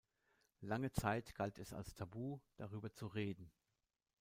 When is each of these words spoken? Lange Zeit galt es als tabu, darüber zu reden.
Lange 0.61 0.91
Zeit 0.91 1.35
galt 1.35 1.59
es 1.59 1.73
als 1.73 1.93
tabu, 1.93 2.39
darüber 2.57 2.91
zu 2.91 3.05
reden. 3.05 3.51